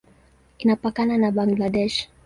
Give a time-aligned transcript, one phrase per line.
[0.63, 2.09] Inapakana na Bangladesh.